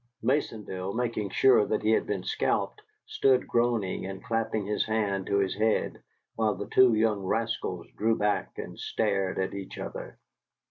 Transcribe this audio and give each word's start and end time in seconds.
Maisonville, 0.23 0.93
making 0.93 1.29
sure 1.29 1.63
that 1.63 1.83
he 1.83 1.91
had 1.91 2.07
been 2.07 2.23
scalped, 2.23 2.81
stood 3.05 3.47
groaning 3.47 4.03
and 4.07 4.23
clapping 4.23 4.65
his 4.65 4.83
hand 4.87 5.27
to 5.27 5.37
his 5.37 5.53
head, 5.53 6.01
while 6.33 6.55
the 6.55 6.65
two 6.69 6.95
young 6.95 7.21
rascals 7.23 7.85
drew 7.95 8.15
back 8.17 8.57
and 8.57 8.79
stared 8.79 9.37
at 9.37 9.53
each 9.53 9.77
other. 9.77 10.17